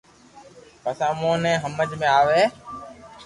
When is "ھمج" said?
1.63-1.89